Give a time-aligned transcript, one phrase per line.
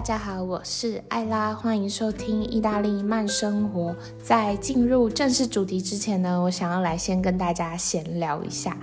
[0.00, 3.94] 大家好，我是艾拉，欢迎收听意大利慢生活。
[4.18, 8.74] 在进入正式主题之前呢，我想要来先跟大家闲聊一下。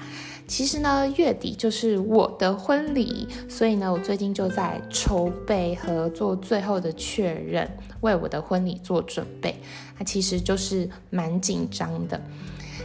[0.45, 7.67] 其实呢，月底就是我的婚礼，所以呢，我最近就在筹备和做最后的确认，
[8.01, 9.59] 为我的婚礼做准备。
[9.97, 12.21] 那其实就是蛮紧张的。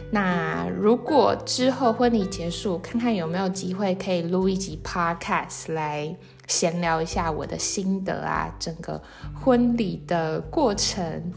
[0.09, 6.15] 那如果之后婚礼结束，看看有没有机会可以录一集 podcast 来
[6.47, 9.01] 闲聊一下我的心得啊，整个
[9.33, 11.33] 婚礼的过程。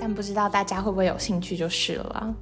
[0.00, 2.34] 但不知道大家会不会有兴趣就是了。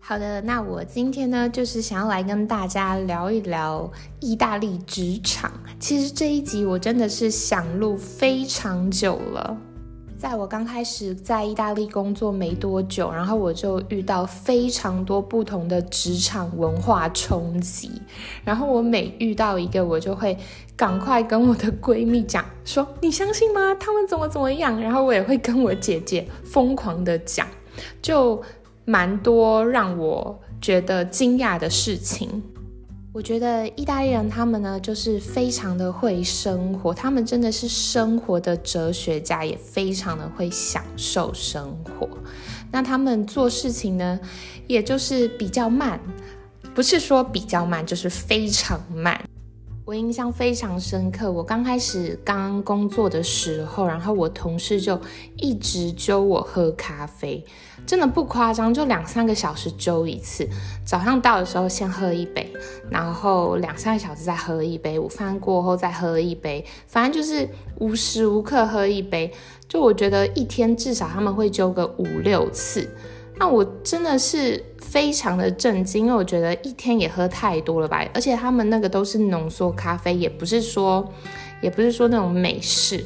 [0.00, 3.90] 好的，那我今天呢，就是想要来跟大家聊一聊
[4.20, 5.52] 意大利职场。
[5.80, 9.56] 其实这一集我真的是想录非常久了。
[10.18, 17.90] 在我刚开始在意大利工作没多久，然后我就遇到非常多不同的职场文化冲击。
[18.42, 20.36] 然后我每遇到一个，我就会
[20.74, 23.74] 赶快跟我的闺蜜讲说：“你相信吗？
[23.78, 27.46] 他们怎么怎么样？”然后我也会跟我姐姐疯狂的讲，
[28.00, 28.42] 就
[28.86, 32.42] 蛮多让我觉得惊讶的事情。
[33.16, 42.06] 我觉得意大利人他们呢，就是非常的会生活，他们真的是生活的哲学家，也非常的会享受生活。
[42.70, 44.20] 那他们做事情呢，
[44.66, 45.98] 也就是比较慢，
[46.74, 49.18] 不是说比较慢，就是非常慢。
[49.86, 55.00] 我印象非常深刻，我刚开始刚工作的时候，然后我同事就
[55.36, 57.44] 一直揪我喝咖啡，
[57.86, 60.44] 真的不夸张，就两三个小时揪一次。
[60.84, 62.52] 早上到的时候先喝一杯，
[62.90, 67.48] 然后两三个小时再喝一杯，午饭过后再喝一杯，反正就是
[67.78, 69.32] 无时无刻喝一杯。
[69.68, 72.88] 就我觉得一天至少他们会揪个五六次。
[73.38, 81.06] 那我真的是非常的震惊，因为我觉得一天也喝太多了吧，而且他们那个都是浓缩咖啡，也不是说，
[81.60, 83.04] 也不是说那种美式。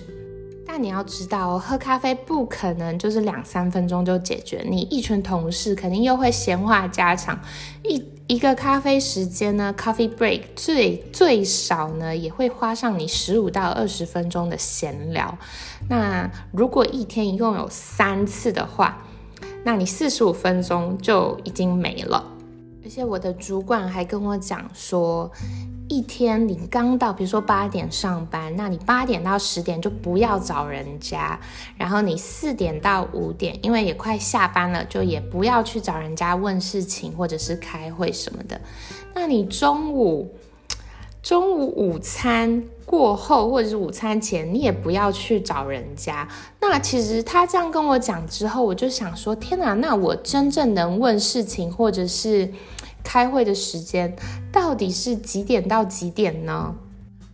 [0.65, 7.37] 但你要知道，喝咖啡不可能就是两三分钟就解决，你一群同事肯定又会闲话家常，
[7.83, 15.37] 一一个咖啡时间呢，coffee break 最最少呢也会花上你十五到二十分钟的闲聊。
[15.89, 19.05] 那如果一天一共有三次的话，
[19.65, 22.25] 那你四十五分钟就已经没了，
[22.83, 25.31] 而且我的主管还跟我讲说，
[25.89, 31.39] 一天你刚到，比如说八点上班，那你八点到十点就不要找人家，
[31.77, 38.61] 然后你四点到五点，因为也快下班了，就也不要去找人家问事情或者是开会什么的。
[39.15, 40.35] 那你中午。
[41.23, 46.27] 中午午餐过后，或者是午餐前，你也不要去找人家。
[46.61, 52.51] 那其实他这样跟我讲之后，我就想说：天哪，那我真正能问事情或者是
[53.05, 54.17] 开会的时间，
[54.51, 56.75] 到底是几点到几点呢？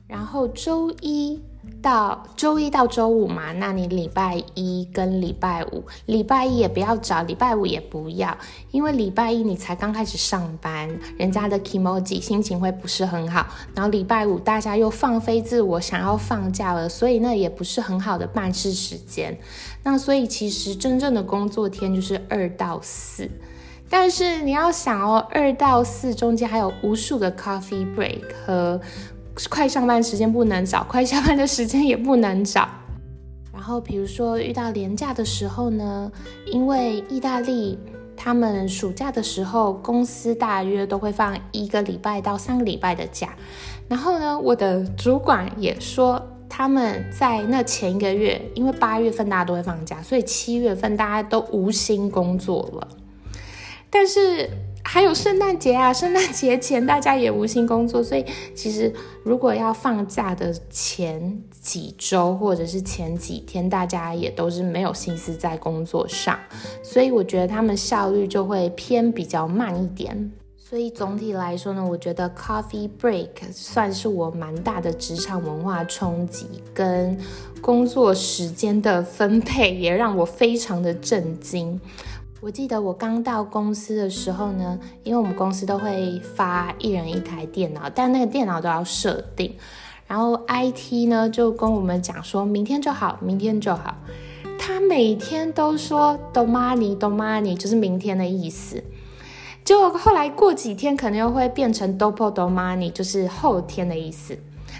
[0.07, 1.41] 然后周一。
[1.83, 8.37] 到周一到周五嘛，那你礼拜一跟礼拜五，礼拜一也不要找，礼拜五也不要，
[8.73, 19.39] 因为礼拜一你才刚开始上班，人家的 emoji 心情会不是很好，然后礼拜五大家又放飞自我，想要放假了，所以那也不是很好的办事时间。
[19.85, 23.31] 那所以其实真正的工作天就是二到四，
[23.89, 28.81] 但是你要想哦，二到四中间还有无数个 coffee break 和。
[29.51, 32.69] 快上班时间不能找， 快下班的时间也不能找。
[33.53, 36.11] 然后，比如说遇到年假的时候呢，
[36.47, 37.79] 因为意大利
[38.17, 43.35] 他们暑假的时候，公司大约都会放一个礼拜到三个礼拜的假。
[43.89, 52.89] 然后呢，我的主管也说，他们在那前一个月，因为八月份大家都会放假，所以七月份大家都无心工作了。
[53.91, 54.49] 但是。
[54.89, 58.25] 还有圣诞节啊， 圣诞节前大家也无心工作，所以
[58.55, 58.93] 其实
[59.25, 66.39] 如果要放假的前几周或者是前几天，大家也都是没有心思在工作上，
[66.83, 70.33] 所以我觉得他们效率就会偏比较慢一点。
[70.57, 77.17] 所以总体来说呢，我觉得 coffee break 算是我蛮大的职场文化冲击，跟
[77.61, 81.81] 工作时间的分配也让我非常的震惊。
[82.43, 89.55] 我记得我刚到公司的时候呢，因为我们公司都会发一人一台电脑，但那个电脑都要设定。
[90.07, 93.97] 然后 IT 呢就跟我们讲说，明天就好，明天就好。
[94.59, 98.85] 他每天都说 domani，domani，就是明天的意思。
[99.65, 104.39] 就后来过几天，可能又会变成 dopo domani，就是后天的意思。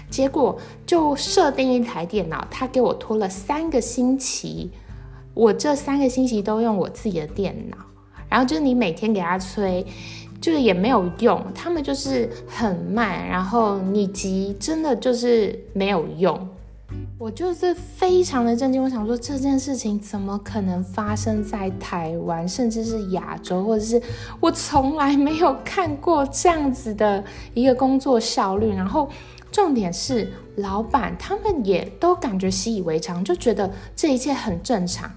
[0.09, 4.71] 结果就设定一台电脑，他给我拖了三个星期。
[5.37, 7.77] 我这三个星期都用我自己的电脑，
[8.27, 9.85] 然后就是你每天给他催，
[10.41, 16.49] 就是也没有用，他们就是很慢，然后你急真的就是没有用。
[17.19, 24.01] 我就是非常的震惊，我想说这件事情怎么可能发生在台湾，甚至是亚洲，或者是
[24.39, 27.23] 我从来没有看过这样子的
[27.53, 28.69] 一个工作效率。
[28.69, 29.07] 然后
[29.51, 35.11] 重点是，老板他们也都感觉习以为常，就觉得这一切很正常。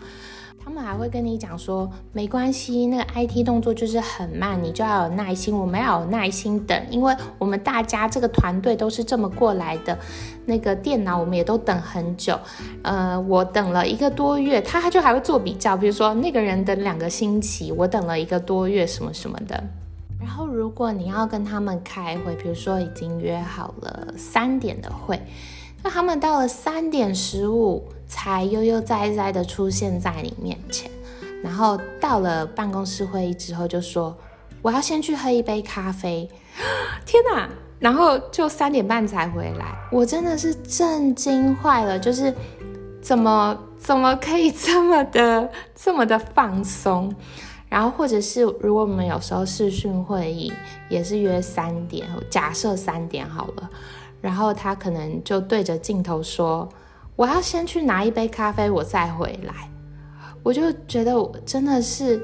[0.63, 9.99] 他们还会跟你讲说，没关系，那个 IT 动作就是很慢，你就要有耐心，我们要有耐心等，因为我们大家这个团队都是这么过来的。
[10.47, 12.39] 那个电脑我们也都等很久，
[12.83, 19.65] 呃，我等了一个多月，他他就还会做比较，比如说那个人等两个星期，我等了一个多月，什么什么的。
[20.21, 25.21] 然后如果你要跟他们开会，比如说已经约好了三点的会。
[25.83, 30.91] 那他们到了三点十五才悠悠哉哉的出现在你面前，
[31.43, 34.15] 然后到了办公室会议之后就说
[34.61, 36.29] 我要先去喝一杯咖啡，
[37.07, 37.49] 天哪！
[37.79, 42.35] 然后就三点半才回来，我真的是震惊坏了，就是
[43.01, 47.11] 怎么怎么可以这么的这么的放松？
[47.71, 50.53] 然后或者是如果我们有时候视讯会议
[50.91, 53.71] 也是约三点，假设三点好了。
[54.21, 56.69] 然后他可能就对着镜头说
[57.17, 59.71] ：“我要先去拿一杯咖啡，我再回来。”
[60.43, 62.21] 我就觉得我真的是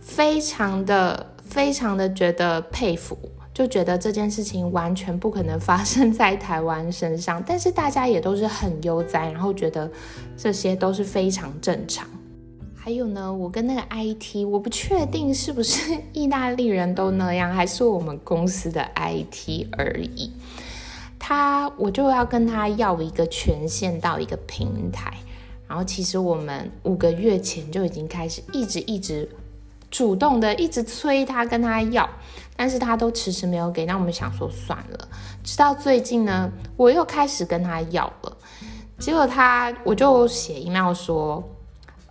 [0.00, 3.16] 非常的、非常的觉得佩服，
[3.54, 7.42] 就觉得这件事情完全不可能发生在台湾身上。
[7.46, 9.88] 但是大家也都是很悠哉，然后觉得
[10.36, 12.08] 这些都是非常正常。
[12.88, 20.32] 还有呢，我跟那个 IT，我不确定是不是 意大利人都那样，还是我们公司的 IT 而已。
[21.18, 25.12] 他，我就要跟他要一个权限到一个平台，
[25.68, 29.28] 然后其实我们五个月前就已经开始一直一直
[29.90, 32.08] 主动的一直催他跟他要，
[32.56, 35.08] 但是他都迟迟没有给，那我们想说算了，
[35.44, 38.34] 直到最近呢，我又开始跟他要了，
[38.98, 41.46] 结果他我就写 email 说。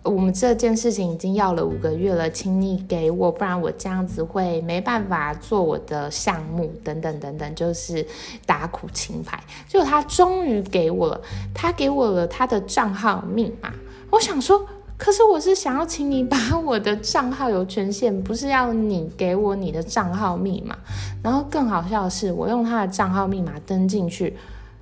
[0.04, 8.06] 我们这件事情已经要了五个月了，请你给我，不然我这样子会没办法做我的项目，等等等等，就是
[8.46, 9.38] 打苦情牌。
[9.66, 11.20] 结果他终于给我了，
[11.52, 13.70] 他给我了他的账号密码。
[14.10, 14.64] 我想说，
[14.96, 20.78] 可是我是想要请你把我的账号有权限，不是要你给我你的账号密码。
[21.22, 24.34] 然后更好笑的是，我用他的账号密码登进去。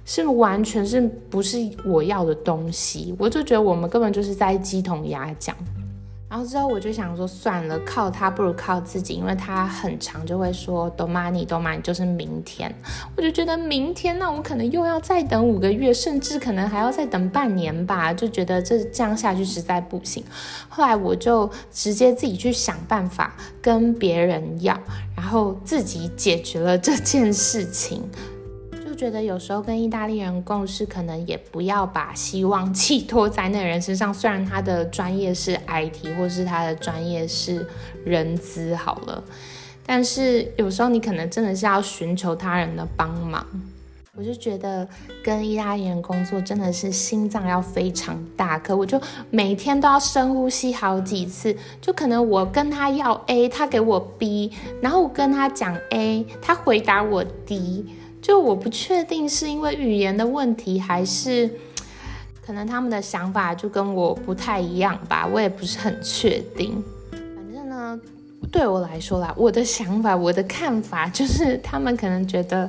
[0.06, 3.14] 是完全是不是我要的东西？
[3.18, 5.54] 我就觉得我们根本就是在鸡同鸭讲。
[6.28, 12.72] 然后之后我就想说，算了，靠他不如靠自己，因为他很长就会说 “domani，domani” 就是明天。
[13.16, 18.12] 我就觉得明天，那我可能又要再等五个月，甚至可能还要再等半年吧。
[18.12, 20.22] 就觉得这这样下去实在不行。
[20.68, 24.76] 后来我就直接自己去想办法跟别人要，
[25.16, 28.02] 然后自己解决了这件事情。
[28.96, 34.12] 觉得有时候跟意大利人共事，可能也不要把希望寄托在那人身上。
[34.12, 37.64] 虽然他的专业是 IT，或是他的专业是
[38.04, 39.22] 人资，好了，
[39.84, 43.46] 但是有时候你可能真的是要寻求他人的帮忙。
[44.18, 44.88] 我就觉得
[45.22, 48.98] 跟意大利人工作真的是心脏要非常大颗，我就
[49.28, 51.54] 每天都要深呼吸好几次。
[51.82, 54.50] 就可能我跟他要 A，他给我 B，
[54.80, 57.84] 然后我跟他讲 A，他回答我 D。
[58.26, 61.48] 就我不确定是因为语言的问题，还是
[62.44, 66.82] 可能他们的想法就跟我不太一样吧，我也不是很确定。
[67.12, 68.00] 反正呢，
[68.50, 72.68] 对我来说啦，我的想法、我的看法就是，他们可能觉得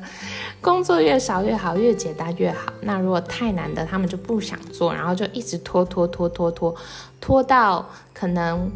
[0.61, 2.71] 工作越少越好，越简单越好。
[2.81, 6.75] 那如果太难的，他们就不想做，然后就一直拖拖拖拖拖，
[7.19, 7.83] 拖到
[8.13, 8.71] 可能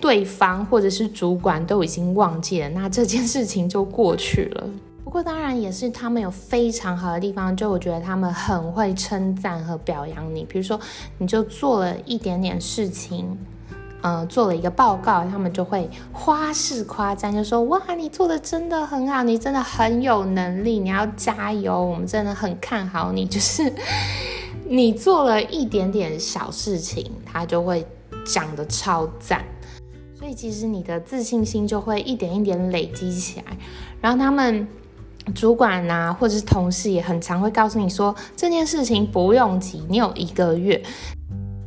[0.00, 4.70] 对方或者是主管都已经忘记了，那这件事情就过去了。
[5.10, 10.44] 不过当然也是他们有非常好的地方，就我觉得他们很会称赞和表扬你。
[10.44, 10.78] 比如说，
[11.18, 13.36] 你就做了一点点事情，
[14.02, 23.72] 呃，做了一个报告，他们就会花式夸赞，就说：“哇，你做的真的很好，你真的很有能力，你要加油，我们真的很看好你。”就是
[24.68, 27.84] 你做了一点点小事情，他就会
[28.24, 29.44] 讲的超赞。
[30.16, 33.56] 所以其实你的自信心就会一点一点累积起来，
[34.00, 34.68] 然后他们。
[35.34, 40.82] 主管呐，或者是同事也很常会告诉你说这件事情不用急，你有一个月。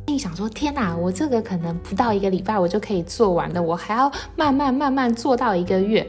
[0.06, 6.06] 你想说天哪，我这个可能不到一个礼拜我就可以做完了，我还要慢慢慢慢做到一个月。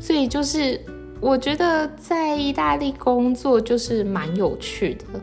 [0.00, 0.80] 所以就是
[1.20, 5.20] 我觉得在意大利工作就是蛮有趣的。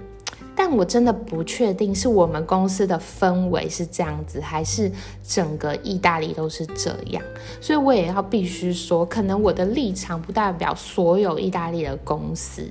[0.56, 4.92] 但我真的不确定是我们公司的氛围是这样子，还是
[5.28, 7.24] 整个意大利都是这样，
[7.60, 12.64] 所以我也要必须说，可能我的立场不代表所有意大利的公司。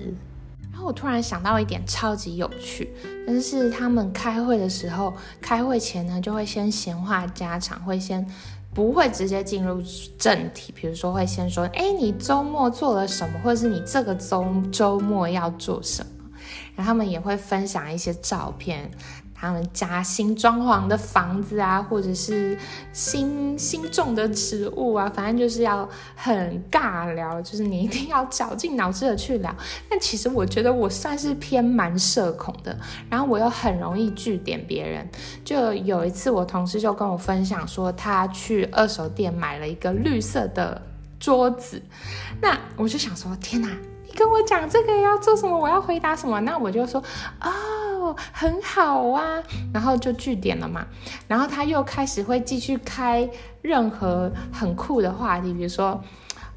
[0.71, 2.93] 然后我突然想到一点超级有趣，
[3.27, 8.27] 但是他们开会的时候，开会前呢就会先闲话家常，会先
[8.73, 9.83] 不会直接进入
[10.19, 16.22] 正题，比如说会先说，哎，你周末做了什么，或者是你这个周周末要做什么，
[16.75, 18.91] 然后他们也会分享一些照片。
[19.35, 22.57] 他们家新装潢的房子啊，或者是
[22.93, 29.53] 新新种的植物啊，反正就是要很尬聊，就是你一定要绞尽脑汁的去聊。
[29.91, 32.79] 但其实我觉得我算是偏蛮社恐的，
[33.11, 35.11] 然后我又很容易据点别人。
[35.45, 40.81] 就有一次，我同事就跟我分享说，他去二手店买了一个绿色的
[41.19, 41.83] 桌子，
[42.41, 43.69] 那我就想说，天哪！
[44.17, 46.41] 跟我讲这个要做什么，我要回答什么？
[46.41, 47.03] 那我就说
[47.41, 49.43] 哦，很好啊，
[49.73, 50.87] 然后就据点了嘛。
[51.27, 53.29] 然后他又开始会继续开
[53.61, 56.03] 任何很酷的话题，比如说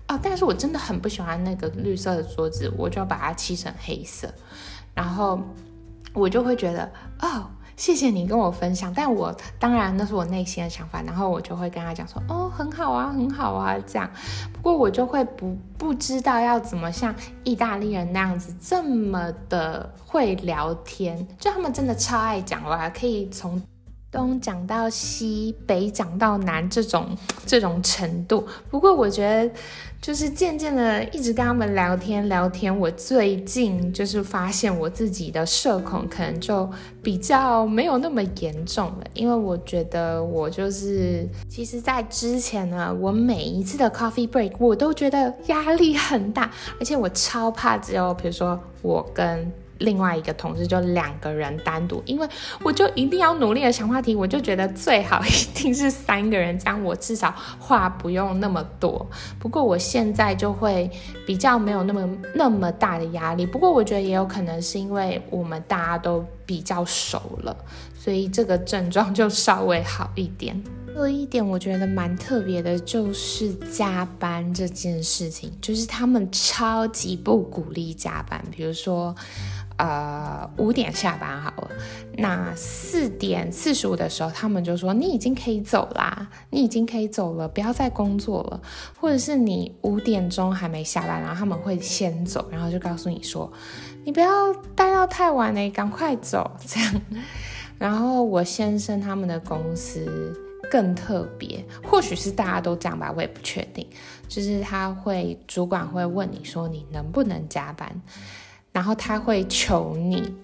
[0.07, 4.33] 哦，但是我真的很不喜欢那个绿色的桌子，我就要把它漆成黑色。
[4.93, 5.41] 然后
[6.13, 7.50] 我就会觉得哦。
[7.75, 14.10] 谢谢你跟我分享，但我当然那是我内心的想法，然后我就会跟他讲说，哦，很好啊，很好啊，这样。
[14.53, 17.13] 不过我就会不不知道要怎么像
[17.44, 23.62] 意大利人那样子这么的会聊天，就他们真的超爱讲话，可以从。
[24.15, 27.05] 东讲到西，北讲到南，这种
[27.45, 28.48] 这种程度。
[28.69, 29.51] 不过我觉得，
[30.01, 36.69] 就是渐渐的一直跟他们聊天聊天，我最近就是发现我自己的社恐可能就
[37.03, 39.03] 比较没有那么严重了。
[39.13, 49.51] 因为我觉得我就是，其实，在之前呢，我每一次的 coffee break 我都觉得压力很大，而且我超怕只有比如说我跟。
[49.79, 52.27] 另外一个同事就两个人单独，因为
[52.63, 59.05] 我就一定要努力的想话题，我就觉得最好一定是三个人，这样我至少话不用那么多。
[59.38, 60.89] 不过我现在就会
[61.25, 63.46] 比较没有那么那么大的压力。
[63.46, 67.55] 不过我觉得也有可能是因为我们大家都比较熟了，
[68.00, 70.63] 所以这个症状就稍微好一点。
[70.96, 79.13] 有一点我觉得蛮特别的，就是加班这件事情，就是他们超级不鼓励加班，比如说。
[79.77, 81.70] 呃，五点下班好了。
[82.17, 88.62] 那四点四十五的时候，他们就说你已经可以走啦，你已经可以走了，不要再工作了。
[88.98, 93.51] 或者是你五点钟还没下班，然后他们会先走，然后就告诉你说，
[94.05, 97.01] 你不要待到太晚嘞，赶快走这样。
[97.77, 100.34] 然后我先生他们的公司
[100.72, 103.86] 更特别，或许是大家都这样吧，我也不确定。
[104.29, 108.01] 就是他会主管会问你说你能不能加班。
[108.75, 110.36] 然后他会求你，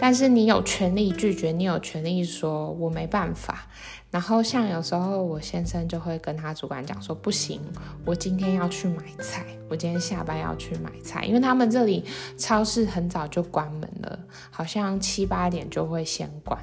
[0.00, 3.66] 但是你有权利拒绝，你有权利说我没办法。
[4.10, 7.60] 然后像有时候我先生就会跟他主管讲说，不行，
[8.06, 12.02] 我今天要去买菜，我今天下班要去买菜，因为他们这里
[12.38, 14.18] 超市很早就关门了，
[14.50, 16.58] 好像七八点就会先关，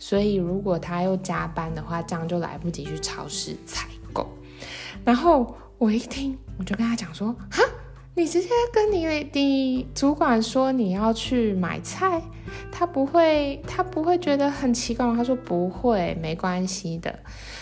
[0.00, 4.28] 所以如果他又加班的话，这样就来不及去超市采购。
[5.04, 7.62] 然后我一听，我就跟他讲说，哈。
[8.18, 12.22] 你直接跟你你主管说你要去买菜，
[12.72, 15.14] 他不会他不会觉得很奇怪吗？
[15.14, 17.14] 他说不会，没关系的。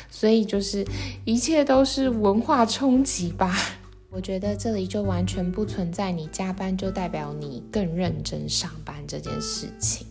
[0.09, 0.87] 所以就是
[1.25, 3.53] 一切都是文化冲击吧。
[4.11, 10.07] 我觉得这里就完全不存在你加班就代表你更认真上班这件事情。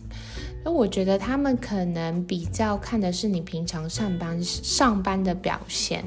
[0.62, 6.04] 那我觉得他们可能比较看的是你平常上班上班的表现。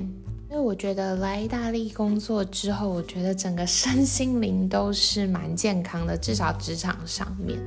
[0.49, 7.59] 因为我觉得来意大利工作之后，我觉得整个身心灵都是蛮健康的，至少职场上面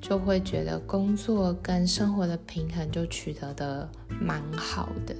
[0.00, 5.16] 就会觉得工作跟生活的平衡就取得的蛮好的，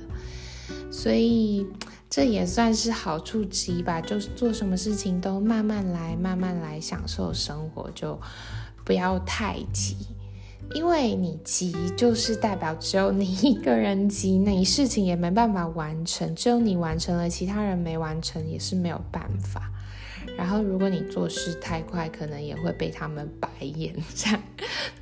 [0.92, 1.66] 所以
[2.10, 4.02] 这也算是好处之一吧。
[4.02, 8.20] 就是做什么事情都慢慢来，慢慢来享受生活，就
[8.84, 9.96] 不要太急。
[10.74, 16.34] 因为你急，就是代表只有你一个人急，那你事情也没办法完成。
[16.34, 19.70] 只有你完成了，其他人没完成也是没有办法。
[20.36, 24.40] 然后，如果你做事太快，可能也会被他们白眼，这样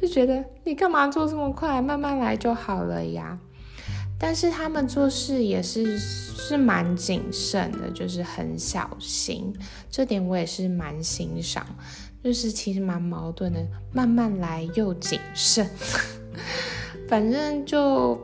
[0.00, 1.82] 就觉得你干嘛做这么快？
[1.82, 3.38] 慢慢来就好了呀。
[4.18, 9.52] 但是他们做事也是是蛮谨慎的，就是很小心，
[9.90, 11.66] 这点我也是蛮欣赏。
[12.26, 15.64] 就是其实蛮矛盾的，慢慢来又谨慎，
[17.08, 18.20] 反正就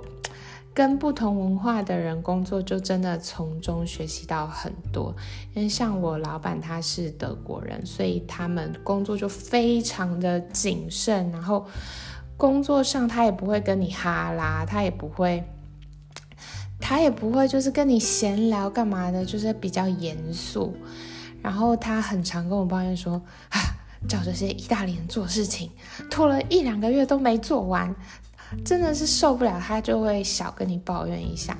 [0.75, 5.15] 跟不同文化的人工作，就真的从中学习到很多。
[5.55, 11.65] 因为像我老板他是德国人，所以他们工作就非常的谨慎，然后
[12.37, 15.45] 工作上他也不会跟你哈拉，他也不会，
[16.81, 20.75] 他也不会就是跟你闲聊干嘛的，就是比较严肃。
[21.41, 23.61] 然后他很常跟我抱怨说啊。
[24.09, 25.71] 叫这些意大利人做事情，
[26.11, 27.95] 拖了一两个月都没做完，
[28.65, 31.57] 真的是受不了，他就会小跟你抱怨一下。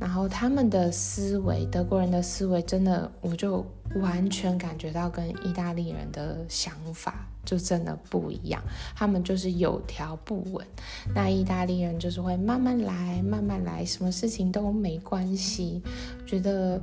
[0.00, 3.64] 然后他们的思维，德国人的思维，真的我就
[4.00, 8.60] 完全感觉到跟意大利人的想法就真的不一样。
[8.96, 10.66] 他们就是有条不紊，
[11.14, 15.80] 那意大利人就是会慢慢来，慢慢来，什么事情都没关系，
[16.26, 16.82] 觉得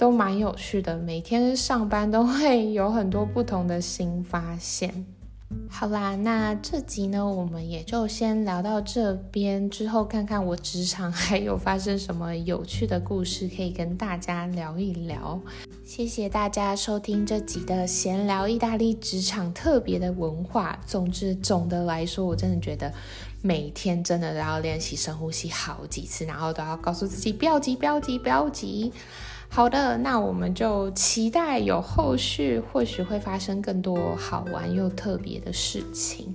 [0.00, 0.96] 都蛮有趣的。
[0.96, 5.04] 每天上班都会有很多不同的新发现。
[5.68, 15.38] 好啦，那这集呢，我们也就先聊到这边，之后看看我职场还有发生什么有趣的故事可以跟大家聊一聊。
[15.84, 20.80] 谢谢大家收听这集的闲聊意大利职场特别的文化。
[20.86, 22.90] 总之，总的来说，我真的觉得
[23.42, 28.90] 每天真的都要练习深呼吸好几次，然后都要告诉自己不要急，不要急，不要急。
[29.52, 36.32] 好的，那我们就期待有后续，或许会发生更多好玩又特别的事情。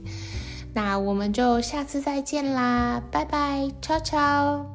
[0.74, 4.66] 那我们就下次再见啦，拜拜，超超。